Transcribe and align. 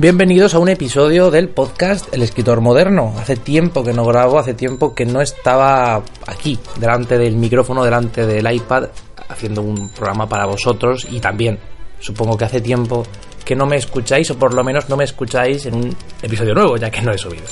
Bienvenidos 0.00 0.54
a 0.54 0.60
un 0.60 0.68
episodio 0.68 1.28
del 1.32 1.48
podcast 1.48 2.14
El 2.14 2.22
escritor 2.22 2.60
moderno. 2.60 3.12
Hace 3.18 3.34
tiempo 3.34 3.82
que 3.82 3.92
no 3.92 4.04
grabo, 4.04 4.38
hace 4.38 4.54
tiempo 4.54 4.94
que 4.94 5.04
no 5.04 5.20
estaba 5.20 6.04
aquí, 6.24 6.56
delante 6.78 7.18
del 7.18 7.34
micrófono, 7.34 7.82
delante 7.82 8.24
del 8.24 8.48
iPad, 8.48 8.90
haciendo 9.28 9.60
un 9.60 9.88
programa 9.88 10.28
para 10.28 10.46
vosotros 10.46 11.04
y 11.10 11.18
también 11.18 11.58
supongo 11.98 12.36
que 12.36 12.44
hace 12.44 12.60
tiempo 12.60 13.04
que 13.44 13.56
no 13.56 13.66
me 13.66 13.74
escucháis 13.74 14.30
o 14.30 14.38
por 14.38 14.54
lo 14.54 14.62
menos 14.62 14.88
no 14.88 14.96
me 14.96 15.02
escucháis 15.02 15.66
en 15.66 15.74
un 15.74 15.96
episodio 16.22 16.54
nuevo, 16.54 16.76
ya 16.76 16.92
que 16.92 17.02
no 17.02 17.10
he 17.10 17.18
subido. 17.18 17.46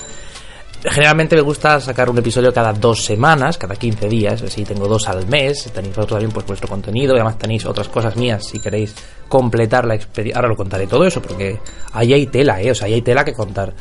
Generalmente 0.88 1.34
me 1.34 1.42
gusta 1.42 1.80
sacar 1.80 2.08
un 2.08 2.18
episodio 2.18 2.52
cada 2.52 2.72
dos 2.72 3.04
semanas, 3.04 3.58
cada 3.58 3.74
15 3.74 4.08
días, 4.08 4.42
así 4.42 4.64
tengo 4.64 4.86
dos 4.86 5.08
al 5.08 5.26
mes, 5.26 5.68
tenéis 5.72 5.96
vosotros 5.96 6.18
también 6.18 6.30
pues 6.30 6.46
vuestro 6.46 6.68
contenido 6.68 7.12
y 7.14 7.16
además 7.16 7.38
tenéis 7.38 7.66
otras 7.66 7.88
cosas 7.88 8.16
mías 8.16 8.46
si 8.46 8.60
queréis 8.60 8.94
completar 9.28 9.84
la 9.84 9.96
experiencia. 9.96 10.38
Ahora 10.38 10.48
lo 10.48 10.56
contaré 10.56 10.86
todo 10.86 11.04
eso 11.04 11.20
porque 11.20 11.58
ahí 11.92 12.12
hay 12.12 12.26
tela, 12.28 12.62
¿eh? 12.62 12.70
O 12.70 12.74
sea, 12.74 12.86
ahí 12.86 12.94
hay 12.94 13.02
tela 13.02 13.24
que 13.24 13.32
contar. 13.32 13.74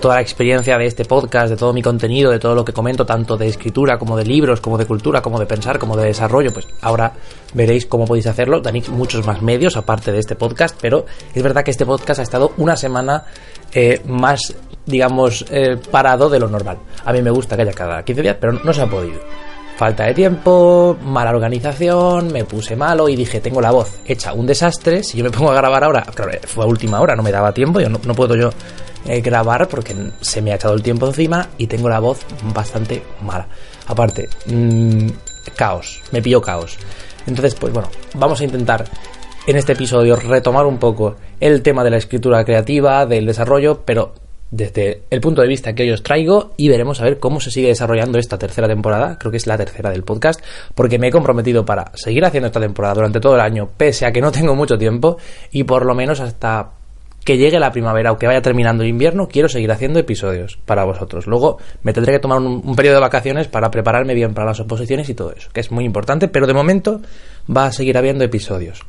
Toda 0.00 0.16
la 0.16 0.22
experiencia 0.22 0.76
de 0.76 0.86
este 0.86 1.04
podcast, 1.04 1.50
de 1.50 1.56
todo 1.56 1.72
mi 1.72 1.82
contenido, 1.82 2.32
de 2.32 2.40
todo 2.40 2.56
lo 2.56 2.64
que 2.64 2.72
comento, 2.72 3.06
tanto 3.06 3.36
de 3.36 3.46
escritura 3.46 3.96
como 3.96 4.16
de 4.16 4.24
libros, 4.24 4.60
como 4.60 4.76
de 4.76 4.86
cultura, 4.86 5.22
como 5.22 5.38
de 5.38 5.46
pensar, 5.46 5.78
como 5.78 5.96
de 5.96 6.06
desarrollo, 6.06 6.52
pues 6.52 6.66
ahora 6.80 7.12
veréis 7.54 7.86
cómo 7.86 8.06
podéis 8.06 8.26
hacerlo. 8.26 8.60
Tenéis 8.60 8.88
muchos 8.88 9.24
más 9.24 9.40
medios 9.40 9.76
aparte 9.76 10.10
de 10.10 10.18
este 10.18 10.34
podcast, 10.34 10.76
pero 10.80 11.06
es 11.32 11.42
verdad 11.42 11.62
que 11.62 11.70
este 11.70 11.86
podcast 11.86 12.18
ha 12.18 12.24
estado 12.24 12.52
una 12.56 12.74
semana 12.74 13.24
eh, 13.72 14.00
más 14.06 14.54
digamos, 14.90 15.44
eh, 15.50 15.76
parado 15.90 16.28
de 16.28 16.38
lo 16.38 16.48
normal. 16.48 16.78
A 17.04 17.12
mí 17.12 17.22
me 17.22 17.30
gusta 17.30 17.56
que 17.56 17.62
haya 17.62 17.72
cada 17.72 18.02
15 18.04 18.22
días, 18.22 18.36
pero 18.40 18.52
no 18.52 18.72
se 18.72 18.82
ha 18.82 18.86
podido. 18.86 19.20
Falta 19.76 20.04
de 20.04 20.12
tiempo, 20.12 20.98
mala 21.02 21.30
organización, 21.30 22.30
me 22.30 22.44
puse 22.44 22.76
malo 22.76 23.08
y 23.08 23.16
dije, 23.16 23.40
tengo 23.40 23.62
la 23.62 23.70
voz 23.70 24.00
hecha 24.04 24.34
un 24.34 24.46
desastre, 24.46 25.02
si 25.02 25.16
yo 25.16 25.24
me 25.24 25.30
pongo 25.30 25.52
a 25.52 25.54
grabar 25.54 25.82
ahora, 25.84 26.02
claro, 26.14 26.32
fue 26.44 26.64
a 26.64 26.66
última 26.66 27.00
hora, 27.00 27.16
no 27.16 27.22
me 27.22 27.32
daba 27.32 27.54
tiempo, 27.54 27.80
yo 27.80 27.88
no, 27.88 27.98
puedo 27.98 28.36
yo 28.36 28.50
eh, 29.06 29.22
grabar 29.22 29.68
porque 29.68 29.96
se 30.20 30.42
me 30.42 30.52
ha 30.52 30.56
echado 30.56 30.74
el 30.74 30.82
tiempo 30.82 31.06
encima 31.06 31.48
y 31.56 31.66
tengo 31.66 31.88
la 31.88 31.98
voz 31.98 32.26
bastante 32.52 33.02
mala. 33.22 33.48
Aparte, 33.86 34.28
mmm, 34.44 35.08
caos, 35.56 36.02
me 36.12 36.20
pillo 36.20 36.42
caos. 36.42 36.76
Entonces, 37.26 37.54
pues 37.54 37.72
bueno, 37.72 37.88
vamos 38.14 38.38
a 38.42 38.44
intentar 38.44 38.84
en 39.46 39.56
este 39.56 39.72
episodio 39.72 40.14
retomar 40.16 40.66
un 40.66 40.76
poco 40.76 41.16
el 41.40 41.62
tema 41.62 41.84
de 41.84 41.90
la 41.90 41.96
escritura 41.96 42.44
creativa, 42.44 43.06
del 43.06 43.24
desarrollo, 43.24 43.80
pero 43.84 44.12
desde 44.50 45.02
el 45.10 45.20
punto 45.20 45.42
de 45.42 45.48
vista 45.48 45.74
que 45.74 45.84
hoy 45.84 45.90
os 45.92 46.02
traigo 46.02 46.52
y 46.56 46.68
veremos 46.68 47.00
a 47.00 47.04
ver 47.04 47.18
cómo 47.18 47.40
se 47.40 47.50
sigue 47.50 47.68
desarrollando 47.68 48.18
esta 48.18 48.38
tercera 48.38 48.66
temporada, 48.66 49.16
creo 49.18 49.30
que 49.30 49.36
es 49.36 49.46
la 49.46 49.56
tercera 49.56 49.90
del 49.90 50.02
podcast, 50.02 50.40
porque 50.74 50.98
me 50.98 51.08
he 51.08 51.10
comprometido 51.10 51.64
para 51.64 51.92
seguir 51.94 52.24
haciendo 52.24 52.48
esta 52.48 52.60
temporada 52.60 52.94
durante 52.94 53.20
todo 53.20 53.34
el 53.34 53.40
año, 53.40 53.70
pese 53.76 54.06
a 54.06 54.12
que 54.12 54.20
no 54.20 54.32
tengo 54.32 54.54
mucho 54.54 54.76
tiempo, 54.76 55.18
y 55.52 55.64
por 55.64 55.86
lo 55.86 55.94
menos 55.94 56.20
hasta 56.20 56.70
que 57.24 57.36
llegue 57.36 57.60
la 57.60 57.70
primavera 57.70 58.12
o 58.12 58.18
que 58.18 58.26
vaya 58.26 58.40
terminando 58.40 58.82
el 58.82 58.88
invierno, 58.88 59.28
quiero 59.28 59.48
seguir 59.48 59.70
haciendo 59.70 59.98
episodios 59.98 60.58
para 60.64 60.84
vosotros. 60.84 61.26
Luego 61.26 61.58
me 61.82 61.92
tendré 61.92 62.14
que 62.14 62.18
tomar 62.18 62.38
un, 62.38 62.62
un 62.64 62.74
periodo 62.74 62.96
de 62.96 63.02
vacaciones 63.02 63.46
para 63.46 63.70
prepararme 63.70 64.14
bien 64.14 64.32
para 64.32 64.48
las 64.48 64.60
oposiciones 64.60 65.08
y 65.10 65.14
todo 65.14 65.32
eso, 65.32 65.50
que 65.52 65.60
es 65.60 65.70
muy 65.70 65.84
importante, 65.84 66.28
pero 66.28 66.46
de 66.46 66.54
momento 66.54 67.00
va 67.54 67.66
a 67.66 67.72
seguir 67.72 67.98
habiendo 67.98 68.24
episodios. 68.24 68.80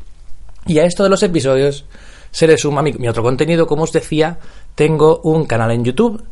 Y 0.65 0.79
a 0.79 0.85
esto 0.85 1.03
de 1.03 1.09
los 1.09 1.23
episodios 1.23 1.85
se 2.31 2.47
le 2.47 2.57
suma 2.57 2.81
mi, 2.81 3.07
otro 3.07 3.23
contenido, 3.23 3.67
como 3.67 3.83
os 3.83 3.91
decía, 3.91 4.39
tengo 4.75 5.21
un 5.23 5.45
canal 5.45 5.71
en 5.71 5.83
YouTube, 5.83 6.23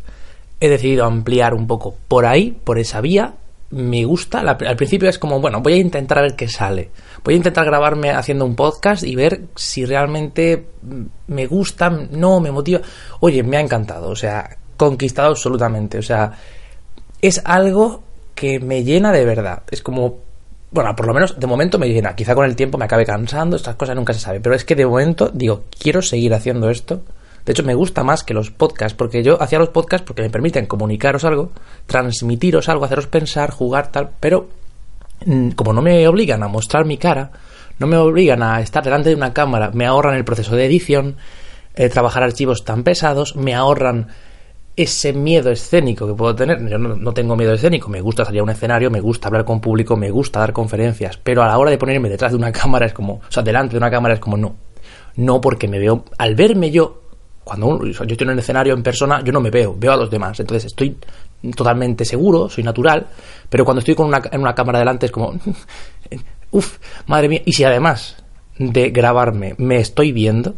he 0.59 0.69
decidido 0.69 1.05
ampliar 1.05 1.53
un 1.53 1.67
poco 1.67 1.95
por 2.07 2.25
ahí, 2.25 2.57
por 2.63 2.79
esa 2.79 3.01
vía, 3.01 3.35
me 3.71 4.03
gusta, 4.03 4.39
al 4.39 4.75
principio 4.75 5.09
es 5.09 5.19
como, 5.19 5.39
bueno, 5.39 5.61
voy 5.61 5.73
a 5.73 5.77
intentar 5.77 6.21
ver 6.21 6.35
qué 6.35 6.47
sale, 6.47 6.89
voy 7.23 7.35
a 7.35 7.37
intentar 7.37 7.65
grabarme 7.65 8.09
haciendo 8.11 8.45
un 8.45 8.55
podcast 8.55 9.03
y 9.03 9.15
ver 9.15 9.41
si 9.55 9.85
realmente 9.85 10.65
me 11.27 11.45
gusta, 11.45 11.89
no, 11.89 12.39
me 12.39 12.51
motiva, 12.51 12.81
oye, 13.19 13.43
me 13.43 13.57
ha 13.57 13.61
encantado, 13.61 14.09
o 14.09 14.15
sea, 14.15 14.57
conquistado 14.75 15.29
absolutamente, 15.29 15.99
o 15.99 16.01
sea, 16.01 16.31
es 17.21 17.41
algo 17.45 18.01
que 18.33 18.59
me 18.59 18.83
llena 18.83 19.11
de 19.11 19.25
verdad, 19.25 19.63
es 19.69 19.83
como 19.83 20.28
bueno, 20.71 20.95
por 20.95 21.07
lo 21.07 21.13
menos 21.13 21.39
de 21.39 21.47
momento 21.47 21.79
me 21.79 21.89
llena. 21.89 22.15
Quizá 22.15 22.35
con 22.35 22.45
el 22.45 22.55
tiempo 22.55 22.77
me 22.77 22.85
acabe 22.85 23.05
cansando, 23.05 23.55
estas 23.55 23.75
cosas 23.75 23.95
nunca 23.95 24.13
se 24.13 24.19
sabe. 24.19 24.39
Pero 24.39 24.55
es 24.55 24.63
que 24.63 24.75
de 24.75 24.85
momento 24.85 25.29
digo, 25.33 25.63
quiero 25.77 26.01
seguir 26.01 26.33
haciendo 26.33 26.69
esto. 26.69 27.01
De 27.45 27.53
hecho, 27.53 27.63
me 27.63 27.73
gusta 27.73 28.03
más 28.03 28.23
que 28.23 28.33
los 28.33 28.51
podcasts, 28.51 28.95
porque 28.95 29.23
yo 29.23 29.41
hacía 29.41 29.57
los 29.57 29.69
podcasts 29.69 30.05
porque 30.05 30.21
me 30.21 30.29
permiten 30.29 30.67
comunicaros 30.67 31.23
algo, 31.23 31.51
transmitiros 31.87 32.69
algo, 32.69 32.85
haceros 32.85 33.07
pensar, 33.07 33.51
jugar, 33.51 33.91
tal. 33.91 34.11
Pero 34.19 34.49
mm, 35.25 35.51
como 35.51 35.73
no 35.73 35.81
me 35.81 36.07
obligan 36.07 36.43
a 36.43 36.47
mostrar 36.47 36.85
mi 36.85 36.97
cara, 36.97 37.31
no 37.79 37.87
me 37.87 37.97
obligan 37.97 38.43
a 38.43 38.61
estar 38.61 38.83
delante 38.83 39.09
de 39.09 39.15
una 39.15 39.33
cámara, 39.33 39.71
me 39.73 39.87
ahorran 39.87 40.15
el 40.15 40.25
proceso 40.25 40.55
de 40.55 40.65
edición, 40.65 41.15
eh, 41.75 41.89
trabajar 41.89 42.21
archivos 42.23 42.65
tan 42.65 42.83
pesados, 42.83 43.35
me 43.35 43.55
ahorran 43.55 44.09
ese 44.79 45.11
miedo 45.11 45.51
escénico 45.51 46.07
que 46.07 46.13
puedo 46.13 46.33
tener. 46.33 46.65
Yo 46.69 46.77
no, 46.77 47.13
tengo 47.13 47.35
miedo 47.35 47.53
escénico, 47.53 47.89
me 47.89 47.99
gusta 47.99 48.23
salir 48.23 48.39
a 48.39 48.43
un 48.43 48.49
escenario, 48.49 48.89
me 48.89 49.01
gusta 49.01 49.27
hablar 49.27 49.43
con 49.43 49.59
público, 49.59 49.97
me 49.97 50.09
gusta 50.09 50.39
dar 50.39 50.53
conferencias, 50.53 51.17
pero 51.21 51.43
a 51.43 51.47
la 51.47 51.57
hora 51.57 51.69
de 51.69 51.77
ponerme 51.77 52.07
detrás 52.07 52.31
de 52.31 52.37
una 52.37 52.51
cámara 52.53 52.85
es 52.85 52.93
como, 52.93 53.15
o 53.15 53.31
sea, 53.31 53.43
delante 53.43 53.73
de 53.73 53.77
una 53.77 53.91
cámara 53.91 54.13
es 54.13 54.21
como 54.21 54.37
no. 54.37 54.55
No 55.17 55.41
porque 55.41 55.67
me 55.67 55.79
veo, 55.79 56.05
al 56.17 56.33
verme 56.33 56.71
yo, 56.71 57.01
cuando 57.43 57.83
yo 57.83 57.91
estoy 57.91 58.17
en 58.21 58.29
el 58.29 58.39
escenario 58.39 58.73
en 58.73 58.81
persona, 58.81 59.21
yo 59.21 59.33
no 59.33 59.41
me 59.41 59.49
veo, 59.49 59.75
veo 59.77 59.91
a 59.91 59.97
los 59.97 60.09
demás. 60.09 60.39
Entonces 60.39 60.67
estoy 60.67 60.95
totalmente 61.55 62.05
seguro, 62.05 62.47
soy 62.47 62.63
natural, 62.63 63.07
pero 63.49 63.65
cuando 63.65 63.79
estoy 63.79 63.95
con 63.95 64.07
una, 64.07 64.21
en 64.31 64.39
una 64.39 64.55
cámara 64.55 64.79
delante 64.79 65.07
es 65.07 65.11
como, 65.11 65.33
uff, 66.51 66.77
madre 67.07 67.27
mía. 67.27 67.41
Y 67.43 67.51
si 67.51 67.65
además 67.65 68.15
de 68.57 68.91
grabarme 68.91 69.55
me 69.57 69.77
estoy 69.77 70.13
viendo, 70.13 70.55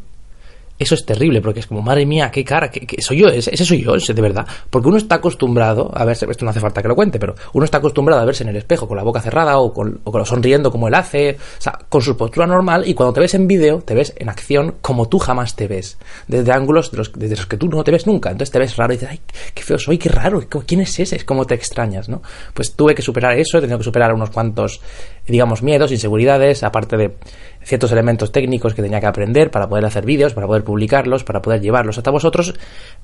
eso 0.82 0.96
es 0.96 1.06
terrible, 1.06 1.42
porque 1.42 1.60
es 1.60 1.68
como, 1.68 1.82
madre 1.82 2.06
mía, 2.06 2.32
qué 2.32 2.44
cara, 2.44 2.70
que, 2.70 3.02
soy 3.02 3.18
yo, 3.18 3.28
ese, 3.28 3.56
soy 3.58 3.84
yo, 3.84 3.96
ese 3.96 4.14
de 4.14 4.22
verdad. 4.22 4.48
Porque 4.70 4.88
uno 4.88 4.98
está 4.98 5.16
acostumbrado 5.16 5.92
a 5.94 6.06
verse, 6.06 6.26
esto 6.30 6.46
no 6.46 6.52
hace 6.52 6.60
falta 6.60 6.82
que 6.82 6.88
lo 6.88 6.96
cuente, 6.96 7.20
pero 7.20 7.36
uno 7.54 7.66
está 7.66 7.78
acostumbrado 7.78 8.22
a 8.22 8.26
verse 8.26 8.44
en 8.44 8.50
el 8.50 8.56
espejo 8.56 8.88
con 8.88 8.98
la 8.98 9.04
boca 9.04 9.22
cerrada 9.22 9.60
o 9.60 9.74
con, 9.74 10.02
o 10.04 10.26
sonriendo 10.26 10.72
como 10.72 10.88
él 10.88 10.96
hace, 10.96 11.38
o 11.58 11.62
sea, 11.62 11.78
con 11.90 12.02
su 12.02 12.18
postura 12.18 12.48
normal, 12.48 12.84
y 12.88 12.94
cuando 12.94 13.14
te 13.14 13.20
ves 13.20 13.34
en 13.36 13.48
vídeo, 13.48 13.82
te 13.82 13.94
ves 13.94 14.14
en 14.18 14.30
acción 14.30 14.76
como 14.82 15.08
tú 15.08 15.20
jamás 15.20 15.56
te 15.56 15.68
ves, 15.68 15.98
desde 16.28 16.52
ángulos 16.52 16.92
de 16.92 16.98
los, 16.98 17.12
desde 17.14 17.36
los 17.36 17.46
que 17.46 17.58
tú 17.58 17.68
no 17.68 17.84
te 17.84 17.92
ves 17.92 18.08
nunca. 18.08 18.32
Entonces 18.32 18.52
te 18.52 18.60
ves 18.60 18.76
raro 18.78 18.94
y 18.94 18.98
dices, 18.98 19.10
ay, 19.12 19.22
qué 19.54 19.64
feo 19.64 19.78
soy, 19.78 19.98
qué 19.98 20.10
raro, 20.10 20.42
¿quién 20.66 20.82
es 20.82 21.00
ese? 21.00 21.16
Es 21.16 21.26
te 21.48 21.56
extrañas, 21.56 22.10
¿no? 22.10 22.22
Pues 22.54 22.74
tuve 22.74 22.94
que 22.94 23.02
superar 23.02 23.38
eso, 23.38 23.58
he 23.58 23.62
tenido 23.62 23.78
que 23.78 23.84
superar 23.84 24.14
unos 24.14 24.30
cuantos, 24.30 24.82
digamos, 25.28 25.64
miedos, 25.64 25.92
inseguridades, 25.92 26.64
aparte 26.64 26.98
de 26.98 27.16
ciertos 27.64 27.92
elementos 27.92 28.32
técnicos 28.32 28.74
que 28.74 28.82
tenía 28.82 29.00
que 29.00 29.08
aprender 29.08 29.52
para 29.52 29.68
poder 29.68 29.86
hacer 29.86 30.06
vídeos, 30.06 30.34
para 30.34 30.48
poder 30.48 30.64
publicarlos, 30.64 31.24
para 31.24 31.42
poder 31.42 31.62
llevarlos 31.62 31.98
hasta 31.98 32.12
vosotros. 32.12 32.54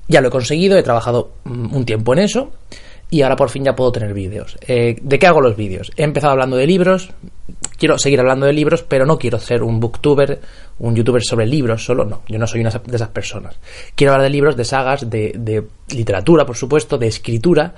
Ya 0.08 0.20
lo 0.20 0.28
he 0.28 0.30
conseguido, 0.30 0.76
he 0.76 0.82
trabajado 0.82 1.30
mm, 1.44 1.74
un 1.74 1.84
tiempo 1.84 2.12
en 2.12 2.20
eso 2.20 2.50
y 3.10 3.22
ahora 3.22 3.36
por 3.36 3.48
fin 3.48 3.64
ya 3.64 3.74
puedo 3.74 3.92
tener 3.92 4.12
vídeos. 4.12 4.58
Eh, 4.66 4.96
¿De 5.00 5.18
qué 5.18 5.26
hago 5.26 5.40
los 5.40 5.56
vídeos? 5.56 5.90
He 5.96 6.04
empezado 6.04 6.32
hablando 6.32 6.56
de 6.56 6.66
libros, 6.66 7.10
quiero 7.78 7.98
seguir 7.98 8.20
hablando 8.20 8.46
de 8.46 8.52
libros, 8.52 8.82
pero 8.82 9.06
no 9.06 9.18
quiero 9.18 9.38
ser 9.38 9.62
un 9.62 9.80
booktuber, 9.80 10.40
un 10.78 10.94
youtuber 10.94 11.22
sobre 11.22 11.46
libros 11.46 11.84
solo, 11.84 12.04
no, 12.04 12.22
yo 12.28 12.38
no 12.38 12.46
soy 12.46 12.60
una 12.60 12.70
de 12.70 12.96
esas 12.96 13.08
personas. 13.08 13.58
Quiero 13.94 14.12
hablar 14.12 14.24
de 14.24 14.30
libros, 14.30 14.56
de 14.56 14.64
sagas, 14.64 15.08
de, 15.08 15.32
de 15.38 15.64
literatura, 15.94 16.44
por 16.44 16.56
supuesto, 16.56 16.98
de 16.98 17.06
escritura, 17.06 17.74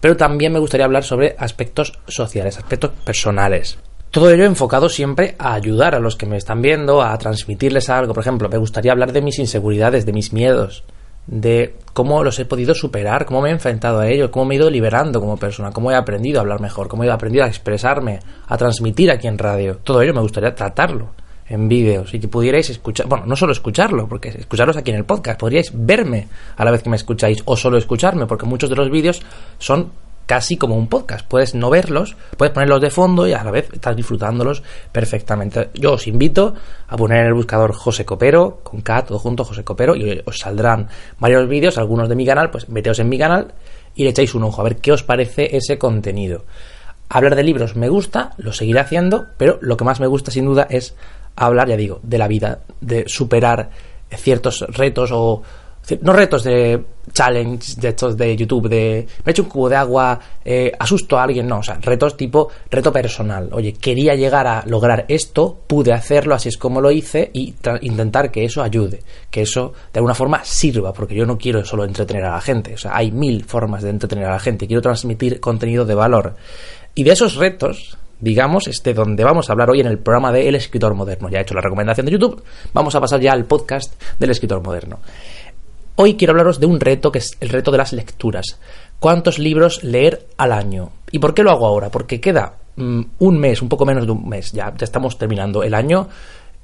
pero 0.00 0.16
también 0.16 0.52
me 0.52 0.58
gustaría 0.58 0.84
hablar 0.84 1.04
sobre 1.04 1.36
aspectos 1.38 1.92
sociales, 2.08 2.58
aspectos 2.58 2.90
personales. 3.04 3.78
Todo 4.12 4.28
ello 4.28 4.44
enfocado 4.44 4.90
siempre 4.90 5.36
a 5.38 5.54
ayudar 5.54 5.94
a 5.94 5.98
los 5.98 6.16
que 6.16 6.26
me 6.26 6.36
están 6.36 6.60
viendo, 6.60 7.00
a 7.00 7.16
transmitirles 7.16 7.88
algo. 7.88 8.12
Por 8.12 8.20
ejemplo, 8.20 8.50
me 8.50 8.58
gustaría 8.58 8.92
hablar 8.92 9.10
de 9.10 9.22
mis 9.22 9.38
inseguridades, 9.38 10.04
de 10.04 10.12
mis 10.12 10.34
miedos, 10.34 10.84
de 11.26 11.76
cómo 11.94 12.22
los 12.22 12.38
he 12.38 12.44
podido 12.44 12.74
superar, 12.74 13.24
cómo 13.24 13.40
me 13.40 13.48
he 13.48 13.52
enfrentado 13.52 14.00
a 14.00 14.08
ello, 14.08 14.30
cómo 14.30 14.44
me 14.44 14.54
he 14.54 14.58
ido 14.58 14.68
liberando 14.68 15.18
como 15.18 15.38
persona, 15.38 15.70
cómo 15.70 15.90
he 15.90 15.94
aprendido 15.94 16.40
a 16.40 16.42
hablar 16.42 16.60
mejor, 16.60 16.88
cómo 16.88 17.04
he 17.04 17.10
aprendido 17.10 17.46
a 17.46 17.48
expresarme, 17.48 18.20
a 18.46 18.58
transmitir 18.58 19.10
aquí 19.10 19.28
en 19.28 19.38
radio. 19.38 19.78
Todo 19.78 20.02
ello 20.02 20.12
me 20.12 20.20
gustaría 20.20 20.54
tratarlo 20.54 21.14
en 21.48 21.66
vídeos 21.66 22.12
y 22.12 22.20
que 22.20 22.28
pudierais 22.28 22.68
escuchar, 22.68 23.06
bueno, 23.06 23.24
no 23.24 23.34
solo 23.34 23.52
escucharlo, 23.52 24.08
porque 24.08 24.28
escucharos 24.28 24.76
aquí 24.76 24.90
en 24.90 24.98
el 24.98 25.06
podcast, 25.06 25.40
podríais 25.40 25.72
verme 25.72 26.28
a 26.54 26.66
la 26.66 26.70
vez 26.70 26.82
que 26.82 26.90
me 26.90 26.96
escucháis 26.96 27.40
o 27.46 27.56
solo 27.56 27.78
escucharme, 27.78 28.26
porque 28.26 28.44
muchos 28.44 28.68
de 28.68 28.76
los 28.76 28.90
vídeos 28.90 29.22
son 29.56 29.90
casi 30.26 30.56
como 30.56 30.76
un 30.76 30.88
podcast. 30.88 31.26
Puedes 31.26 31.54
no 31.54 31.70
verlos, 31.70 32.16
puedes 32.36 32.52
ponerlos 32.52 32.80
de 32.80 32.90
fondo 32.90 33.26
y 33.26 33.32
a 33.32 33.44
la 33.44 33.50
vez 33.50 33.68
estás 33.72 33.96
disfrutándolos 33.96 34.62
perfectamente. 34.90 35.70
Yo 35.74 35.92
os 35.92 36.06
invito 36.06 36.54
a 36.88 36.96
poner 36.96 37.20
en 37.20 37.26
el 37.26 37.34
buscador 37.34 37.74
José 37.74 38.04
Copero, 38.04 38.60
con 38.62 38.80
K, 38.80 39.04
todo 39.04 39.18
junto, 39.18 39.44
José 39.44 39.64
Copero, 39.64 39.94
y 39.96 40.22
os 40.24 40.38
saldrán 40.38 40.88
varios 41.18 41.48
vídeos, 41.48 41.78
algunos 41.78 42.08
de 42.08 42.14
mi 42.14 42.26
canal, 42.26 42.50
pues 42.50 42.68
meteos 42.68 42.98
en 42.98 43.08
mi 43.08 43.18
canal 43.18 43.54
y 43.94 44.04
le 44.04 44.10
echáis 44.10 44.34
un 44.34 44.44
ojo 44.44 44.60
a 44.60 44.64
ver 44.64 44.76
qué 44.76 44.92
os 44.92 45.02
parece 45.02 45.56
ese 45.56 45.78
contenido. 45.78 46.44
Hablar 47.08 47.36
de 47.36 47.42
libros 47.42 47.76
me 47.76 47.88
gusta, 47.88 48.32
lo 48.38 48.52
seguiré 48.52 48.80
haciendo, 48.80 49.26
pero 49.36 49.58
lo 49.60 49.76
que 49.76 49.84
más 49.84 50.00
me 50.00 50.06
gusta 50.06 50.30
sin 50.30 50.46
duda 50.46 50.66
es 50.70 50.94
hablar, 51.36 51.68
ya 51.68 51.76
digo, 51.76 52.00
de 52.02 52.18
la 52.18 52.28
vida, 52.28 52.60
de 52.80 53.04
superar 53.06 53.70
ciertos 54.10 54.64
retos 54.68 55.10
o 55.12 55.42
no 56.00 56.12
retos 56.12 56.44
de 56.44 56.80
challenge 57.12 57.74
de 57.80 57.88
estos 57.88 58.16
de 58.16 58.36
YouTube, 58.36 58.68
de 58.68 59.06
me 59.24 59.30
he 59.30 59.32
hecho 59.32 59.42
un 59.42 59.48
cubo 59.48 59.68
de 59.68 59.76
agua, 59.76 60.18
eh, 60.44 60.70
asusto 60.78 61.18
a 61.18 61.24
alguien, 61.24 61.46
no, 61.48 61.58
o 61.58 61.62
sea, 61.62 61.78
retos 61.80 62.16
tipo 62.16 62.48
reto 62.70 62.92
personal. 62.92 63.48
Oye, 63.52 63.72
quería 63.74 64.14
llegar 64.14 64.46
a 64.46 64.64
lograr 64.66 65.04
esto, 65.08 65.58
pude 65.66 65.92
hacerlo, 65.92 66.34
así 66.34 66.48
es 66.48 66.56
como 66.56 66.80
lo 66.80 66.90
hice 66.90 67.30
y 67.32 67.54
intentar 67.80 68.30
que 68.30 68.44
eso 68.44 68.62
ayude, 68.62 69.02
que 69.30 69.42
eso 69.42 69.72
de 69.92 69.98
alguna 69.98 70.14
forma 70.14 70.44
sirva, 70.44 70.92
porque 70.92 71.14
yo 71.14 71.26
no 71.26 71.36
quiero 71.36 71.64
solo 71.64 71.84
entretener 71.84 72.24
a 72.24 72.34
la 72.34 72.40
gente, 72.40 72.74
o 72.74 72.78
sea, 72.78 72.96
hay 72.96 73.10
mil 73.10 73.44
formas 73.44 73.82
de 73.82 73.90
entretener 73.90 74.26
a 74.26 74.32
la 74.32 74.40
gente, 74.40 74.66
quiero 74.66 74.82
transmitir 74.82 75.40
contenido 75.40 75.84
de 75.84 75.94
valor. 75.94 76.36
Y 76.94 77.04
de 77.04 77.12
esos 77.12 77.36
retos, 77.36 77.96
digamos, 78.20 78.68
este 78.68 78.94
donde 78.94 79.24
vamos 79.24 79.48
a 79.48 79.52
hablar 79.52 79.70
hoy 79.70 79.80
en 79.80 79.86
el 79.86 79.98
programa 79.98 80.30
de 80.30 80.48
El 80.48 80.54
escritor 80.54 80.94
moderno. 80.94 81.28
Ya 81.28 81.38
he 81.38 81.42
hecho 81.42 81.54
la 81.54 81.60
recomendación 81.60 82.06
de 82.06 82.12
YouTube, 82.12 82.42
vamos 82.72 82.94
a 82.94 83.00
pasar 83.00 83.20
ya 83.20 83.32
al 83.32 83.46
podcast 83.46 84.00
del 84.18 84.30
escritor 84.30 84.62
moderno. 84.62 85.00
Hoy 85.94 86.14
quiero 86.14 86.32
hablaros 86.32 86.58
de 86.58 86.66
un 86.66 86.80
reto 86.80 87.12
que 87.12 87.18
es 87.18 87.36
el 87.40 87.50
reto 87.50 87.70
de 87.70 87.78
las 87.78 87.92
lecturas. 87.92 88.58
¿Cuántos 88.98 89.38
libros 89.38 89.84
leer 89.84 90.26
al 90.38 90.52
año? 90.52 90.90
¿Y 91.10 91.18
por 91.18 91.34
qué 91.34 91.42
lo 91.42 91.50
hago 91.50 91.66
ahora? 91.66 91.90
Porque 91.90 92.18
queda 92.18 92.54
mm, 92.76 93.02
un 93.18 93.38
mes, 93.38 93.60
un 93.60 93.68
poco 93.68 93.84
menos 93.84 94.06
de 94.06 94.12
un 94.12 94.26
mes, 94.26 94.52
ya, 94.52 94.72
ya 94.74 94.84
estamos 94.84 95.18
terminando 95.18 95.62
el 95.62 95.74
año, 95.74 96.08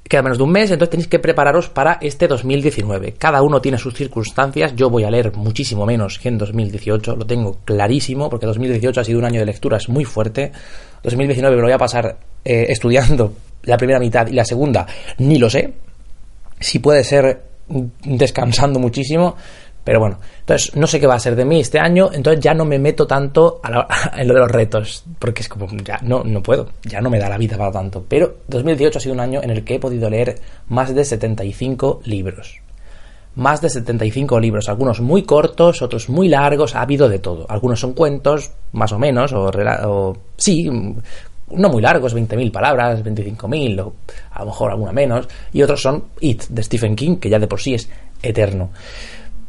queda 0.03 0.23
menos 0.23 0.39
de 0.39 0.43
un 0.45 0.51
mes, 0.51 0.71
entonces 0.71 0.89
tenéis 0.89 1.07
que 1.07 1.19
prepararos 1.19 1.69
para 1.69 1.99
este 2.01 2.27
2019. 2.27 3.13
Cada 3.19 3.43
uno 3.43 3.61
tiene 3.61 3.77
sus 3.77 3.93
circunstancias, 3.93 4.75
yo 4.75 4.89
voy 4.89 5.03
a 5.03 5.11
leer 5.11 5.31
muchísimo 5.35 5.85
menos 5.85 6.17
que 6.17 6.29
en 6.29 6.39
2018, 6.39 7.15
lo 7.15 7.25
tengo 7.27 7.59
clarísimo, 7.65 8.31
porque 8.31 8.47
2018 8.47 8.99
ha 8.99 9.03
sido 9.03 9.19
un 9.19 9.25
año 9.25 9.41
de 9.41 9.45
lecturas 9.45 9.89
muy 9.89 10.05
fuerte. 10.05 10.51
2019 11.03 11.55
me 11.55 11.61
lo 11.61 11.67
voy 11.67 11.75
a 11.75 11.77
pasar 11.77 12.17
eh, 12.43 12.65
estudiando 12.69 13.33
la 13.61 13.77
primera 13.77 13.99
mitad 13.99 14.25
y 14.25 14.33
la 14.33 14.43
segunda, 14.43 14.87
ni 15.19 15.37
lo 15.37 15.51
sé. 15.51 15.71
Si 16.59 16.79
puede 16.79 17.03
ser 17.03 17.48
descansando 18.03 18.79
muchísimo. 18.79 19.35
Pero 19.83 20.01
bueno, 20.01 20.19
entonces 20.41 20.75
no 20.75 20.85
sé 20.87 20.99
qué 20.99 21.07
va 21.07 21.15
a 21.15 21.19
ser 21.19 21.35
de 21.35 21.45
mí 21.45 21.61
este 21.61 21.79
año, 21.79 22.09
entonces 22.13 22.43
ya 22.43 22.53
no 22.53 22.65
me 22.65 22.77
meto 22.77 23.07
tanto 23.07 23.61
en 24.15 24.27
lo 24.27 24.33
de 24.33 24.39
los 24.41 24.51
retos, 24.51 25.03
porque 25.17 25.41
es 25.41 25.49
como, 25.49 25.67
ya 25.83 25.99
no, 26.03 26.23
no 26.23 26.43
puedo, 26.43 26.69
ya 26.83 27.01
no 27.01 27.09
me 27.09 27.17
da 27.17 27.29
la 27.29 27.37
vida 27.37 27.57
para 27.57 27.71
tanto. 27.71 28.05
Pero 28.07 28.37
2018 28.47 28.97
ha 28.97 29.01
sido 29.01 29.13
un 29.13 29.21
año 29.21 29.41
en 29.41 29.49
el 29.49 29.63
que 29.63 29.75
he 29.75 29.79
podido 29.79 30.09
leer 30.09 30.35
más 30.67 30.93
de 30.93 31.03
75 31.03 32.01
libros. 32.05 32.61
Más 33.35 33.61
de 33.61 33.69
75 33.69 34.39
libros, 34.39 34.67
algunos 34.69 34.99
muy 34.99 35.23
cortos, 35.23 35.81
otros 35.81 36.09
muy 36.09 36.27
largos, 36.27 36.75
ha 36.75 36.81
habido 36.81 37.07
de 37.07 37.19
todo. 37.19 37.45
Algunos 37.47 37.79
son 37.79 37.93
cuentos, 37.93 38.51
más 38.73 38.91
o 38.91 38.99
menos, 38.99 39.31
o, 39.33 39.49
o 39.85 40.17
sí, 40.35 40.69
no 41.51 41.69
muy 41.69 41.81
largos, 41.81 42.15
20.000 42.15 42.51
palabras, 42.51 43.03
25.000 43.03 43.79
o 43.81 43.93
a 44.31 44.39
lo 44.39 44.45
mejor 44.47 44.71
alguna 44.71 44.91
menos, 44.91 45.27
y 45.53 45.61
otros 45.61 45.81
son 45.81 46.05
It 46.19 46.45
de 46.49 46.63
Stephen 46.63 46.95
King, 46.95 47.17
que 47.17 47.29
ya 47.29 47.39
de 47.39 47.47
por 47.47 47.59
sí 47.59 47.73
es 47.73 47.89
eterno. 48.21 48.69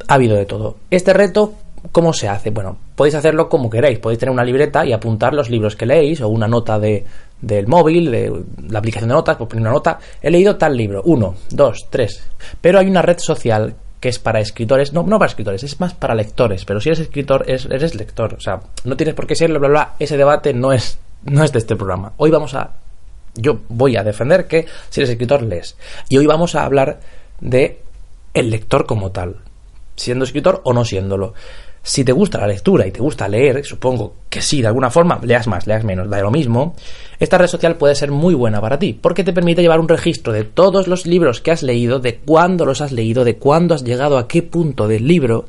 Ha 0.08 0.14
habido 0.14 0.36
de 0.36 0.46
todo. 0.46 0.76
Este 0.90 1.12
reto, 1.12 1.54
¿cómo 1.92 2.12
se 2.12 2.28
hace? 2.28 2.50
Bueno, 2.50 2.76
podéis 2.94 3.14
hacerlo 3.14 3.48
como 3.48 3.70
queráis, 3.70 3.98
podéis 3.98 4.18
tener 4.18 4.32
una 4.32 4.44
libreta 4.44 4.84
y 4.84 4.92
apuntar 4.92 5.34
los 5.34 5.50
libros 5.50 5.76
que 5.76 5.86
leéis 5.86 6.20
o 6.20 6.28
una 6.28 6.48
nota 6.48 6.78
de, 6.78 7.04
del 7.40 7.66
móvil, 7.66 8.10
de 8.10 8.32
la 8.68 8.78
aplicación 8.78 9.08
de 9.08 9.14
notas, 9.14 9.36
pues 9.36 9.48
poner 9.48 9.62
una 9.62 9.72
nota, 9.72 9.98
he 10.20 10.30
leído 10.30 10.56
tal 10.56 10.76
libro, 10.76 11.02
uno, 11.04 11.34
dos, 11.50 11.86
tres, 11.90 12.22
pero 12.60 12.78
hay 12.78 12.86
una 12.86 13.02
red 13.02 13.18
social 13.18 13.74
que 14.00 14.08
es 14.08 14.18
para 14.18 14.40
escritores, 14.40 14.94
no, 14.94 15.02
no 15.02 15.18
para 15.18 15.28
escritores, 15.28 15.62
es 15.62 15.78
más 15.78 15.92
para 15.92 16.14
lectores, 16.14 16.64
pero 16.64 16.80
si 16.80 16.88
eres 16.88 17.00
escritor, 17.00 17.44
eres 17.46 17.94
lector, 17.94 18.34
o 18.34 18.40
sea, 18.40 18.60
no 18.84 18.96
tienes 18.96 19.14
por 19.14 19.26
qué 19.26 19.34
serlo, 19.34 19.60
bla, 19.60 19.68
bla, 19.68 19.94
ese 19.98 20.16
debate 20.16 20.54
no 20.54 20.72
es 20.72 20.98
no 21.24 21.44
es 21.44 21.52
de 21.52 21.58
este 21.58 21.76
programa. 21.76 22.12
Hoy 22.16 22.30
vamos 22.30 22.54
a. 22.54 22.74
Yo 23.34 23.60
voy 23.68 23.96
a 23.96 24.02
defender 24.02 24.46
que 24.46 24.66
si 24.88 25.00
eres 25.00 25.10
escritor, 25.10 25.42
lees. 25.42 25.76
Y 26.08 26.18
hoy 26.18 26.26
vamos 26.26 26.54
a 26.54 26.64
hablar 26.64 27.00
de 27.40 27.80
el 28.34 28.50
lector 28.50 28.86
como 28.86 29.12
tal. 29.12 29.36
Siendo 29.96 30.24
escritor 30.24 30.60
o 30.64 30.72
no 30.72 30.84
siéndolo. 30.84 31.34
Si 31.82 32.04
te 32.04 32.12
gusta 32.12 32.38
la 32.38 32.46
lectura 32.46 32.86
y 32.86 32.90
te 32.90 33.00
gusta 33.00 33.26
leer, 33.26 33.64
supongo 33.64 34.14
que 34.28 34.42
sí, 34.42 34.60
de 34.60 34.68
alguna 34.68 34.90
forma, 34.90 35.18
leas 35.22 35.46
más, 35.46 35.66
leas 35.66 35.82
menos, 35.82 36.10
da 36.10 36.20
lo 36.20 36.30
mismo, 36.30 36.74
esta 37.18 37.38
red 37.38 37.46
social 37.46 37.76
puede 37.76 37.94
ser 37.94 38.10
muy 38.10 38.34
buena 38.34 38.60
para 38.60 38.78
ti, 38.78 38.92
porque 38.92 39.24
te 39.24 39.32
permite 39.32 39.62
llevar 39.62 39.80
un 39.80 39.88
registro 39.88 40.34
de 40.34 40.44
todos 40.44 40.88
los 40.88 41.06
libros 41.06 41.40
que 41.40 41.52
has 41.52 41.62
leído, 41.62 41.98
de 41.98 42.16
cuándo 42.16 42.66
los 42.66 42.82
has 42.82 42.92
leído, 42.92 43.24
de 43.24 43.36
cuándo 43.36 43.74
has 43.74 43.82
llegado 43.82 44.18
a 44.18 44.28
qué 44.28 44.42
punto 44.42 44.88
del 44.88 45.06
libro, 45.06 45.46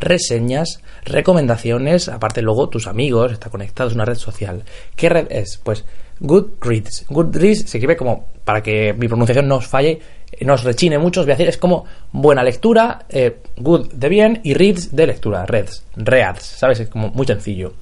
reseñas, 0.00 0.82
recomendaciones, 1.04 2.08
aparte 2.08 2.42
luego 2.42 2.68
tus 2.68 2.86
amigos, 2.86 3.32
está 3.32 3.50
conectado, 3.50 3.88
es 3.88 3.94
una 3.94 4.04
red 4.04 4.16
social. 4.16 4.64
¿Qué 4.96 5.08
red 5.08 5.26
es? 5.30 5.60
Pues 5.62 5.84
Goodreads. 6.20 7.06
Goodreads 7.08 7.70
se 7.70 7.78
escribe 7.78 7.96
como, 7.96 8.28
para 8.44 8.62
que 8.62 8.92
mi 8.92 9.08
pronunciación 9.08 9.48
no 9.48 9.56
os 9.56 9.66
falle, 9.66 10.00
no 10.40 10.54
os 10.54 10.64
rechine 10.64 10.98
mucho, 10.98 11.20
os 11.20 11.26
voy 11.26 11.32
a 11.32 11.36
decir, 11.36 11.48
es 11.48 11.58
como 11.58 11.84
buena 12.12 12.42
lectura, 12.42 13.06
eh, 13.08 13.38
good 13.56 13.92
de 13.92 14.08
bien 14.08 14.40
y 14.44 14.54
reads 14.54 14.94
de 14.94 15.06
lectura, 15.06 15.46
reads, 15.46 15.84
reads, 15.96 16.42
¿sabes? 16.42 16.80
Es 16.80 16.88
como 16.88 17.08
muy 17.08 17.26
sencillo. 17.26 17.74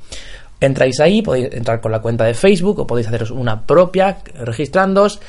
Entráis 0.61 0.99
ahí, 1.01 1.23
podéis 1.23 1.53
entrar 1.53 1.81
con 1.81 1.93
la 1.93 2.01
cuenta 2.01 2.25
de 2.25 2.35
Facebook 2.35 2.81
o 2.81 2.87
podéis 2.87 3.07
haceros 3.07 3.31
una 3.31 3.65
propia 3.65 4.19
registrándoos 4.41 5.21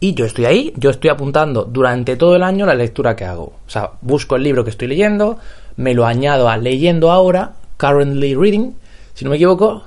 y 0.00 0.14
yo 0.14 0.26
estoy 0.26 0.46
ahí, 0.46 0.72
yo 0.76 0.90
estoy 0.90 1.10
apuntando 1.10 1.64
durante 1.64 2.16
todo 2.16 2.36
el 2.36 2.42
año 2.42 2.66
la 2.66 2.74
lectura 2.74 3.14
que 3.14 3.24
hago. 3.24 3.54
O 3.66 3.70
sea, 3.70 3.92
busco 4.00 4.36
el 4.36 4.42
libro 4.42 4.64
que 4.64 4.70
estoy 4.70 4.88
leyendo, 4.88 5.38
me 5.76 5.94
lo 5.94 6.06
añado 6.06 6.48
a 6.48 6.56
leyendo 6.56 7.10
ahora, 7.10 7.52
currently 7.76 8.34
reading, 8.34 8.72
si 9.14 9.24
no 9.24 9.30
me 9.30 9.36
equivoco, 9.36 9.84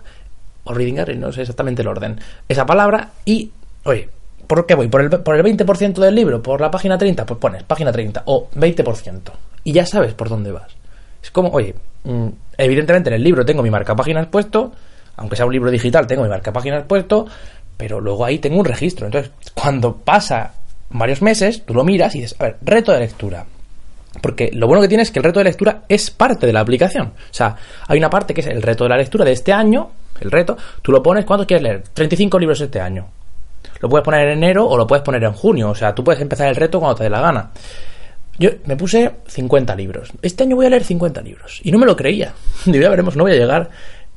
o 0.64 0.74
reading, 0.74 1.20
no 1.20 1.32
sé 1.32 1.42
exactamente 1.42 1.82
el 1.82 1.88
orden, 1.88 2.20
esa 2.48 2.66
palabra 2.66 3.10
y, 3.26 3.52
oye, 3.84 4.10
¿por 4.48 4.66
qué 4.66 4.76
voy? 4.76 4.88
¿Por 4.88 5.02
el, 5.02 5.10
por 5.10 5.36
el 5.36 5.44
20% 5.44 5.94
del 5.94 6.16
libro? 6.16 6.42
¿Por 6.42 6.62
la 6.62 6.72
página 6.72 6.98
30? 6.98 7.26
Pues 7.26 7.40
pones 7.40 7.64
página 7.64 7.92
30 7.92 8.24
o 8.26 8.50
20%. 8.56 9.22
Y 9.64 9.74
ya 9.74 9.86
sabes 9.86 10.14
por 10.14 10.30
dónde 10.30 10.52
vas. 10.52 10.72
Es 11.22 11.32
como, 11.32 11.50
oye, 11.50 11.76
mm, 12.04 12.28
evidentemente 12.58 13.10
en 13.10 13.16
el 13.16 13.24
libro 13.24 13.46
tengo 13.46 13.62
mi 13.62 13.70
marca 13.70 13.96
páginas 13.96 14.28
puesto, 14.28 14.72
aunque 15.18 15.36
sea 15.36 15.46
un 15.46 15.54
libro 15.54 15.72
digital, 15.72 16.08
tengo 16.08 16.24
mi 16.24 16.30
marca 16.30 16.54
páginas 16.54 16.86
puesto, 16.86 17.26
pero 17.76 18.00
luego 18.00 18.26
ahí 18.26 18.40
tengo 18.40 18.60
un 18.60 18.66
registro. 18.66 19.06
Entonces, 19.06 19.32
cuando 19.54 19.96
pasa 19.98 20.54
varios 20.90 21.22
meses, 21.22 21.64
tú 21.66 21.74
lo 21.74 21.84
miras 21.84 22.16
y 22.16 22.22
dices, 22.22 22.40
a 22.40 22.46
ver, 22.46 22.58
reto 22.62 22.92
de 22.92 23.00
lectura. 23.00 23.46
Porque 24.22 24.50
lo 24.54 24.68
bueno 24.68 24.82
que 24.82 24.88
tiene 24.88 25.04
es 25.04 25.12
que 25.12 25.20
el 25.20 25.26
reto 25.26 25.40
de 25.40 25.46
lectura 25.46 25.84
es 25.88 26.10
parte 26.10 26.48
de 26.48 26.54
la 26.54 26.62
aplicación. 26.62 27.08
O 27.08 27.34
sea, 27.34 27.56
hay 27.88 27.98
una 27.98 28.10
parte 28.10 28.34
que 28.34 28.42
es 28.42 28.48
el 28.48 28.62
reto 28.62 28.84
de 28.84 28.90
la 28.90 28.98
lectura 28.98 29.24
de 29.26 29.32
este 29.32 29.54
año, 29.54 29.92
el 30.20 30.32
reto, 30.32 30.58
tú 30.82 30.92
lo 30.92 31.04
pones, 31.04 31.26
¿cuánto 31.26 31.46
quieres 31.46 31.64
leer? 31.64 31.84
35 31.94 32.40
libros 32.40 32.62
este 32.62 32.80
año. 32.80 33.08
Lo 33.80 33.90
puedes 33.90 34.04
poner 34.04 34.28
en 34.28 34.38
enero 34.44 34.68
o 34.68 34.78
lo 34.78 34.88
puedes 34.88 35.04
poner 35.04 35.24
en 35.24 35.34
junio. 35.34 35.70
O 35.70 35.76
sea, 35.76 35.94
tú 35.94 36.04
puedes 36.04 36.22
empezar 36.22 36.48
el 36.48 36.56
reto 36.56 36.80
cuando 36.80 36.96
te 36.96 37.04
dé 37.04 37.10
la 37.10 37.22
gana. 37.22 37.52
Yo 38.40 38.52
me 38.66 38.76
puse 38.76 39.12
50 39.28 39.76
libros. 39.76 40.12
Este 40.22 40.44
año 40.44 40.56
voy 40.56 40.68
a 40.68 40.70
leer 40.70 40.84
50 40.84 41.22
libros. 41.22 41.60
Y 41.64 41.72
no 41.72 41.78
me 41.78 41.86
lo 41.86 41.96
creía. 41.96 42.34
ya 42.66 42.90
veremos, 42.90 43.16
no 43.16 43.24
voy 43.24 43.34
a 43.34 43.36
llegar. 43.36 43.70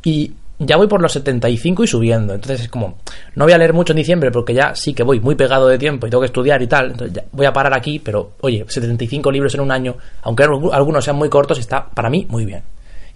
Y 0.02 0.32
ya 0.60 0.76
voy 0.76 0.86
por 0.86 1.00
los 1.00 1.12
75 1.12 1.84
y 1.84 1.86
subiendo. 1.86 2.34
Entonces 2.34 2.60
es 2.60 2.68
como, 2.68 2.98
no 3.34 3.44
voy 3.44 3.52
a 3.54 3.58
leer 3.58 3.72
mucho 3.72 3.94
en 3.94 3.96
diciembre 3.96 4.30
porque 4.30 4.52
ya 4.52 4.74
sí 4.74 4.92
que 4.92 5.02
voy 5.02 5.18
muy 5.18 5.34
pegado 5.34 5.66
de 5.66 5.78
tiempo 5.78 6.06
y 6.06 6.10
tengo 6.10 6.20
que 6.20 6.26
estudiar 6.26 6.60
y 6.60 6.66
tal. 6.66 6.90
Entonces 6.90 7.16
ya 7.16 7.24
voy 7.32 7.46
a 7.46 7.52
parar 7.52 7.74
aquí, 7.74 7.98
pero 7.98 8.32
oye, 8.42 8.64
75 8.68 9.32
libros 9.32 9.54
en 9.54 9.60
un 9.60 9.72
año, 9.72 9.96
aunque 10.22 10.44
algunos 10.44 11.02
sean 11.02 11.16
muy 11.16 11.30
cortos, 11.30 11.58
está 11.58 11.88
para 11.88 12.10
mí 12.10 12.26
muy 12.28 12.44
bien. 12.44 12.62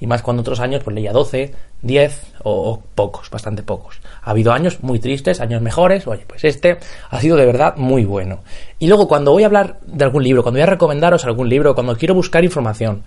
Y 0.00 0.06
más 0.06 0.22
cuando 0.22 0.40
otros 0.40 0.58
años 0.58 0.82
pues 0.82 0.96
leía 0.96 1.12
12, 1.12 1.54
10 1.82 2.32
o, 2.44 2.82
pocos, 2.94 3.28
bastante 3.28 3.62
pocos. 3.62 4.00
Ha 4.22 4.30
habido 4.30 4.52
años 4.52 4.82
muy 4.82 4.98
tristes, 4.98 5.40
años 5.40 5.60
mejores. 5.60 6.06
Oye, 6.06 6.24
pues 6.26 6.44
este 6.44 6.78
ha 7.10 7.20
sido 7.20 7.36
de 7.36 7.44
verdad 7.44 7.76
muy 7.76 8.06
bueno. 8.06 8.40
Y 8.78 8.88
luego 8.88 9.06
cuando 9.06 9.32
voy 9.32 9.42
a 9.42 9.46
hablar 9.46 9.80
de 9.86 10.04
algún 10.04 10.24
libro, 10.24 10.42
cuando 10.42 10.58
voy 10.58 10.62
a 10.62 10.70
recomendaros 10.70 11.26
algún 11.26 11.48
libro, 11.48 11.74
cuando 11.74 11.94
quiero 11.96 12.14
buscar 12.14 12.42
información, 12.42 13.02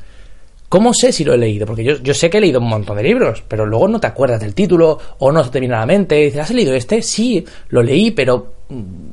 ¿Cómo 0.69 0.93
sé 0.93 1.11
si 1.11 1.23
lo 1.23 1.33
he 1.33 1.37
leído? 1.37 1.65
Porque 1.65 1.83
yo, 1.83 2.13
sé 2.13 2.29
que 2.29 2.39
he 2.39 2.41
leído 2.41 2.59
un 2.59 2.67
montón 2.67 2.97
de 2.97 3.03
libros, 3.03 3.43
pero 3.47 3.65
luego 3.65 3.87
no 3.87 3.99
te 3.99 4.07
acuerdas 4.07 4.41
del 4.41 4.53
título 4.53 4.99
o 5.19 5.31
no 5.31 5.43
se 5.43 5.49
te 5.49 5.59
viene 5.59 5.75
a 5.75 5.79
la 5.79 5.85
mente. 5.85 6.15
Dices, 6.15 6.41
¿has 6.41 6.51
leído 6.51 6.73
este? 6.73 7.01
Sí, 7.01 7.45
lo 7.69 7.81
leí, 7.81 8.11
pero... 8.11 8.53
Mm, 8.69 9.11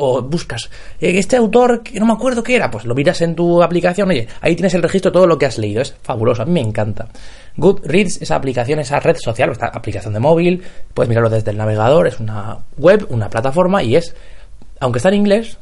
o 0.00 0.22
buscas, 0.22 0.70
eh, 1.00 1.18
este 1.18 1.36
autor, 1.36 1.82
que 1.82 1.98
no 1.98 2.06
me 2.06 2.12
acuerdo 2.12 2.42
qué 2.42 2.54
era, 2.54 2.70
pues 2.70 2.84
lo 2.84 2.94
miras 2.94 3.20
en 3.22 3.34
tu 3.34 3.62
aplicación, 3.62 4.08
oye, 4.10 4.28
ahí 4.42 4.54
tienes 4.54 4.74
el 4.74 4.82
registro 4.82 5.10
de 5.10 5.14
todo 5.14 5.26
lo 5.26 5.38
que 5.38 5.46
has 5.46 5.58
leído, 5.58 5.82
es 5.82 5.96
fabuloso, 6.02 6.42
a 6.42 6.44
mí 6.44 6.52
me 6.52 6.60
encanta. 6.60 7.08
Goodreads, 7.56 8.22
esa 8.22 8.36
aplicación, 8.36 8.78
esa 8.78 9.00
red 9.00 9.16
social, 9.16 9.50
esta 9.50 9.66
aplicación 9.66 10.12
de 10.12 10.20
móvil, 10.20 10.62
puedes 10.94 11.08
mirarlo 11.08 11.30
desde 11.30 11.50
el 11.50 11.56
navegador, 11.56 12.06
es 12.06 12.20
una 12.20 12.58
web, 12.76 13.06
una 13.08 13.28
plataforma 13.28 13.82
y 13.82 13.96
es 13.96 14.14
aunque 14.80 14.98
está 14.98 15.08
en 15.08 15.16
inglés, 15.16 15.58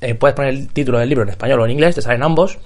eh, 0.00 0.14
puedes 0.14 0.34
poner 0.34 0.54
el 0.54 0.68
título 0.68 0.98
del 0.98 1.08
libro 1.08 1.24
en 1.24 1.30
español 1.30 1.60
o 1.60 1.64
en 1.64 1.70
inglés, 1.70 1.94
te 1.94 2.02
salen 2.02 2.22
ambos, 2.22 2.58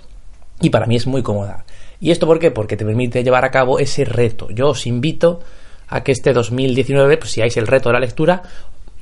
y 0.61 0.71
para 0.71 0.87
mí 0.87 0.97
es 0.97 1.07
muy 1.07 1.23
cómoda. 1.23 1.65
¿Y 2.03 2.11
esto 2.11 2.27
por 2.27 2.41
qué? 2.41 2.51
Porque 2.51 2.77
te 2.77 2.85
permite 2.85 3.23
llevar 3.23 3.45
a 3.45 3.53
cabo 3.53 3.79
ese 3.79 4.05
reto. 4.05 4.51
Yo 4.51 4.71
os 4.71 4.89
invito 4.89 5.39
a 5.87 6.03
que 6.03 6.11
este 6.11 6.33
2019, 6.33 7.17
pues 7.17 7.31
si 7.31 7.41
hagáis 7.41 7.57
el 7.59 7.69
reto 7.69 7.91
de 7.91 7.93
la 7.93 8.01
lectura, 8.01 8.43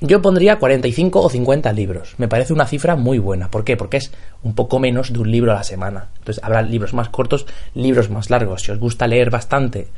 yo 0.03 0.21
pondría 0.21 0.59
45 0.59 1.19
o 1.19 1.31
50 1.31 1.73
libros. 1.73 2.15
Me 2.19 2.29
parece 2.29 2.53
una 2.53 2.67
cifra 2.67 2.97
muy 2.97 3.19
buena. 3.19 3.51
¿Por 3.51 3.65
qué? 3.65 3.79
Porque 3.79 3.97
es 3.97 4.13
un 4.43 4.55
poco 4.55 4.79
menos 4.79 5.15
de 5.15 5.19
un 5.19 5.31
libro 5.31 5.53
a 5.53 5.55
la 5.55 5.65
semana. 5.65 6.09
Entonces 6.19 6.45
habrá 6.45 6.61
libros 6.61 6.93
más 6.93 7.09
cortos, 7.09 7.47
libros 7.73 8.11
más 8.11 8.29
largos. 8.29 8.65
Si 8.65 8.71
os 8.71 8.79
gusta 8.79 9.07
leer 9.07 9.31
bastante, 9.31 9.89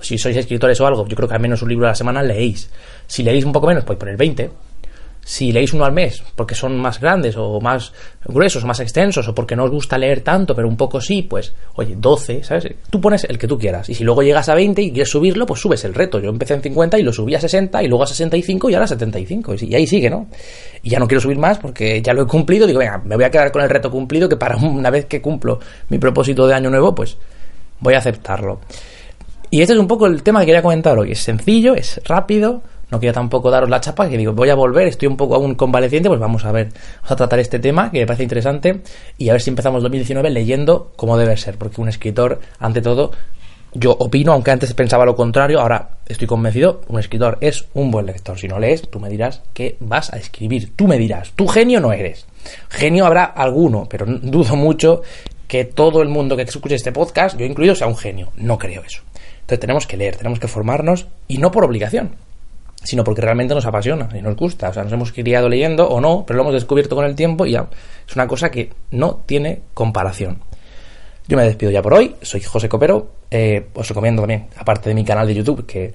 si 0.00 0.16
sois 0.16 0.38
escritores 0.38 0.80
o 0.80 0.86
algo, 0.86 1.06
yo 1.06 1.14
creo 1.14 1.28
que 1.28 1.34
al 1.34 1.42
menos 1.42 1.60
un 1.60 1.68
libro 1.68 1.84
a 1.84 1.90
la 1.90 1.94
semana 1.94 2.22
leéis. 2.22 2.70
Si 3.06 3.22
leéis 3.22 3.44
un 3.44 3.52
poco 3.52 3.66
menos, 3.66 3.84
podéis 3.84 4.00
poner 4.00 4.16
20 4.16 4.50
si 5.28 5.50
leéis 5.50 5.72
uno 5.72 5.84
al 5.84 5.90
mes 5.90 6.22
porque 6.36 6.54
son 6.54 6.78
más 6.78 7.00
grandes 7.00 7.36
o 7.36 7.60
más 7.60 7.92
gruesos 8.24 8.62
o 8.62 8.66
más 8.68 8.78
extensos 8.78 9.26
o 9.26 9.34
porque 9.34 9.56
no 9.56 9.64
os 9.64 9.72
gusta 9.72 9.98
leer 9.98 10.20
tanto 10.20 10.54
pero 10.54 10.68
un 10.68 10.76
poco 10.76 11.00
sí, 11.00 11.22
pues 11.22 11.52
oye, 11.74 11.96
12, 11.98 12.44
¿sabes? 12.44 12.68
Tú 12.90 13.00
pones 13.00 13.24
el 13.24 13.36
que 13.36 13.48
tú 13.48 13.58
quieras 13.58 13.88
y 13.88 13.94
si 13.94 14.04
luego 14.04 14.22
llegas 14.22 14.48
a 14.48 14.54
20 14.54 14.80
y 14.80 14.92
quieres 14.92 15.10
subirlo, 15.10 15.44
pues 15.44 15.60
subes 15.60 15.84
el 15.84 15.94
reto. 15.94 16.20
Yo 16.20 16.30
empecé 16.30 16.54
en 16.54 16.62
50 16.62 17.00
y 17.00 17.02
lo 17.02 17.12
subí 17.12 17.34
a 17.34 17.40
60 17.40 17.82
y 17.82 17.88
luego 17.88 18.04
a 18.04 18.06
65 18.06 18.70
y 18.70 18.74
ahora 18.74 18.84
a 18.84 18.88
75 18.88 19.54
y 19.62 19.74
ahí 19.74 19.86
sigue, 19.88 20.08
¿no? 20.08 20.28
Y 20.84 20.90
ya 20.90 21.00
no 21.00 21.08
quiero 21.08 21.20
subir 21.20 21.38
más 21.38 21.58
porque 21.58 22.00
ya 22.00 22.12
lo 22.12 22.22
he 22.22 22.26
cumplido, 22.26 22.64
digo, 22.64 22.78
venga, 22.78 23.02
me 23.04 23.16
voy 23.16 23.24
a 23.24 23.30
quedar 23.30 23.50
con 23.50 23.62
el 23.62 23.68
reto 23.68 23.90
cumplido 23.90 24.28
que 24.28 24.36
para 24.36 24.56
una 24.64 24.90
vez 24.90 25.06
que 25.06 25.20
cumplo 25.20 25.58
mi 25.88 25.98
propósito 25.98 26.46
de 26.46 26.54
año 26.54 26.70
nuevo, 26.70 26.94
pues 26.94 27.16
voy 27.80 27.94
a 27.94 27.98
aceptarlo. 27.98 28.60
Y 29.50 29.60
este 29.60 29.74
es 29.74 29.80
un 29.80 29.88
poco 29.88 30.06
el 30.06 30.22
tema 30.22 30.40
que 30.40 30.46
quería 30.46 30.62
comentar 30.62 30.96
hoy. 30.96 31.12
Es 31.12 31.20
sencillo, 31.20 31.74
es 31.74 32.00
rápido, 32.04 32.62
no 32.90 33.00
quiero 33.00 33.12
tampoco 33.12 33.50
daros 33.50 33.68
la 33.68 33.80
chapa, 33.80 34.08
que 34.08 34.16
digo, 34.16 34.32
voy 34.32 34.50
a 34.50 34.54
volver, 34.54 34.86
estoy 34.86 35.08
un 35.08 35.16
poco 35.16 35.34
aún 35.34 35.54
convaleciente, 35.54 36.08
pues 36.08 36.20
vamos 36.20 36.44
a 36.44 36.52
ver, 36.52 36.68
vamos 36.96 37.10
a 37.10 37.16
tratar 37.16 37.38
este 37.38 37.58
tema 37.58 37.90
que 37.90 38.00
me 38.00 38.06
parece 38.06 38.22
interesante 38.22 38.82
y 39.18 39.28
a 39.28 39.32
ver 39.32 39.42
si 39.42 39.50
empezamos 39.50 39.82
2019 39.82 40.30
leyendo 40.30 40.92
como 40.96 41.18
debe 41.18 41.36
ser, 41.36 41.58
porque 41.58 41.80
un 41.80 41.88
escritor, 41.88 42.40
ante 42.58 42.80
todo, 42.82 43.10
yo 43.74 43.92
opino, 43.92 44.32
aunque 44.32 44.52
antes 44.52 44.72
pensaba 44.72 45.04
lo 45.04 45.16
contrario, 45.16 45.60
ahora 45.60 45.98
estoy 46.06 46.26
convencido, 46.26 46.82
un 46.88 46.98
escritor 46.98 47.38
es 47.40 47.66
un 47.74 47.90
buen 47.90 48.06
lector. 48.06 48.38
Si 48.38 48.48
no 48.48 48.58
lees, 48.58 48.88
tú 48.88 49.00
me 49.00 49.08
dirás 49.08 49.42
que 49.52 49.76
vas 49.80 50.12
a 50.12 50.16
escribir, 50.16 50.74
tú 50.74 50.86
me 50.86 50.96
dirás, 50.96 51.32
tú 51.34 51.46
genio 51.46 51.80
no 51.80 51.92
eres. 51.92 52.26
Genio 52.70 53.04
habrá 53.04 53.24
alguno, 53.24 53.86
pero 53.88 54.06
dudo 54.06 54.56
mucho 54.56 55.02
que 55.46 55.64
todo 55.64 56.00
el 56.00 56.08
mundo 56.08 56.36
que 56.36 56.42
escuche 56.42 56.74
este 56.74 56.92
podcast, 56.92 57.36
yo 57.36 57.44
incluido, 57.44 57.74
sea 57.74 57.86
un 57.86 57.96
genio. 57.96 58.32
No 58.36 58.56
creo 58.56 58.82
eso. 58.82 59.02
Entonces 59.40 59.60
tenemos 59.60 59.86
que 59.86 59.96
leer, 59.96 60.16
tenemos 60.16 60.40
que 60.40 60.48
formarnos 60.48 61.06
y 61.28 61.38
no 61.38 61.50
por 61.50 61.64
obligación 61.64 62.16
sino 62.82 63.04
porque 63.04 63.20
realmente 63.20 63.54
nos 63.54 63.66
apasiona 63.66 64.08
y 64.14 64.22
nos 64.22 64.36
gusta. 64.36 64.68
O 64.68 64.72
sea, 64.72 64.84
nos 64.84 64.92
hemos 64.92 65.12
criado 65.12 65.48
leyendo 65.48 65.88
o 65.88 66.00
no, 66.00 66.24
pero 66.26 66.36
lo 66.36 66.42
hemos 66.42 66.54
descubierto 66.54 66.94
con 66.94 67.04
el 67.04 67.14
tiempo 67.14 67.46
y 67.46 67.52
ya 67.52 67.68
es 68.06 68.14
una 68.14 68.26
cosa 68.26 68.50
que 68.50 68.70
no 68.90 69.20
tiene 69.26 69.62
comparación. 69.74 70.40
Yo 71.28 71.36
me 71.36 71.42
despido 71.42 71.72
ya 71.72 71.82
por 71.82 71.94
hoy, 71.94 72.14
soy 72.22 72.40
José 72.40 72.68
Copero, 72.68 73.10
eh, 73.30 73.66
os 73.74 73.88
recomiendo 73.88 74.22
también, 74.22 74.46
aparte 74.56 74.90
de 74.90 74.94
mi 74.94 75.04
canal 75.04 75.26
de 75.26 75.34
YouTube, 75.34 75.66
que 75.66 75.92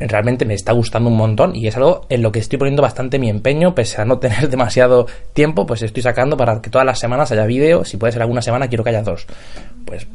realmente 0.00 0.44
me 0.44 0.54
está 0.54 0.72
gustando 0.72 1.08
un 1.08 1.16
montón 1.16 1.54
y 1.54 1.68
es 1.68 1.76
algo 1.76 2.06
en 2.08 2.22
lo 2.22 2.32
que 2.32 2.40
estoy 2.40 2.58
poniendo 2.58 2.82
bastante 2.82 3.20
mi 3.20 3.30
empeño, 3.30 3.74
pese 3.74 4.00
a 4.00 4.04
no 4.04 4.18
tener 4.20 4.48
demasiado 4.48 5.06
tiempo, 5.32 5.66
pues 5.66 5.82
estoy 5.82 6.02
sacando 6.02 6.36
para 6.36 6.60
que 6.60 6.70
todas 6.70 6.86
las 6.86 6.98
semanas 6.98 7.30
haya 7.30 7.46
vídeo, 7.46 7.84
si 7.84 7.96
puede 7.96 8.12
ser 8.12 8.22
alguna 8.22 8.42
semana 8.42 8.66
quiero 8.66 8.82
que 8.82 8.90
haya 8.90 9.02
dos. 9.02 9.26
Pues 9.84 10.08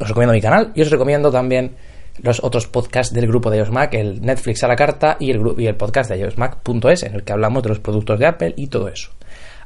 os 0.00 0.08
recomiendo 0.08 0.32
mi 0.32 0.40
canal 0.40 0.72
y 0.74 0.82
os 0.82 0.90
recomiendo 0.90 1.30
también 1.30 1.76
los 2.22 2.42
otros 2.42 2.66
podcasts 2.66 3.14
del 3.14 3.26
grupo 3.26 3.50
de 3.50 3.58
iOS 3.58 3.70
el 3.92 4.22
Netflix 4.22 4.64
a 4.64 4.68
la 4.68 4.76
carta 4.76 5.16
y 5.20 5.30
el, 5.30 5.40
y 5.58 5.66
el 5.66 5.76
podcast 5.76 6.10
de 6.10 6.18
iOSmac.es, 6.18 7.02
en 7.02 7.14
el 7.14 7.24
que 7.24 7.32
hablamos 7.32 7.62
de 7.62 7.68
los 7.70 7.80
productos 7.80 8.18
de 8.18 8.26
Apple 8.26 8.54
y 8.56 8.68
todo 8.68 8.88
eso. 8.88 9.10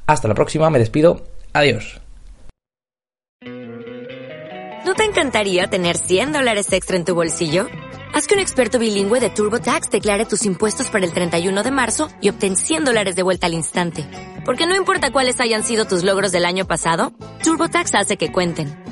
Hasta 0.07 0.29
la 0.29 0.35
próxima, 0.35 0.71
me 0.71 0.79
despido. 0.79 1.25
Adiós. 1.53 2.01
¿No 4.85 4.95
te 4.95 5.05
encantaría 5.05 5.69
tener 5.69 5.97
100 5.97 6.33
dólares 6.33 6.73
extra 6.73 6.97
en 6.97 7.05
tu 7.05 7.15
bolsillo? 7.15 7.67
Haz 8.15 8.27
que 8.27 8.35
un 8.35 8.41
experto 8.41 8.79
bilingüe 8.79 9.21
de 9.21 9.31
TurboTax 9.31 9.91
declare 9.91 10.27
tus 10.27 10.45
impuestos 10.45 10.91
para 10.91 11.07
el 11.07 11.15
31 11.15 11.63
de 11.63 11.71
marzo 11.71 12.09
y 12.21 12.29
obtén 12.29 12.57
100 12.57 12.85
dólares 12.85 13.17
de 13.17 13.23
vuelta 13.23 13.47
al 13.47 13.55
instante. 13.55 14.07
Porque 14.45 14.67
no 14.67 14.77
importa 14.77 15.13
cuáles 15.13 15.41
hayan 15.41 15.65
sido 15.65 15.87
tus 15.87 16.03
logros 16.03 16.33
del 16.33 16.45
año 16.45 16.67
pasado, 16.67 17.13
TurboTax 17.43 17.95
hace 17.95 18.17
que 18.19 18.31
cuenten 18.31 18.92